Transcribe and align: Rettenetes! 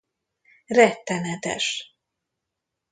Rettenetes! 0.77 1.65